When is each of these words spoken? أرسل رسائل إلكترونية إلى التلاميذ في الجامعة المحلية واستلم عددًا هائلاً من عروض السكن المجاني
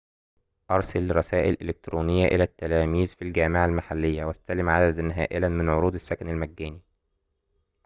أرسل 0.71 1.15
رسائل 1.15 1.57
إلكترونية 1.61 2.25
إلى 2.25 2.43
التلاميذ 2.43 3.07
في 3.15 3.21
الجامعة 3.21 3.65
المحلية 3.65 4.25
واستلم 4.25 4.69
عددًا 4.69 5.11
هائلاً 5.21 5.49
من 5.49 5.69
عروض 5.69 5.93
السكن 5.93 6.29
المجاني 6.29 6.81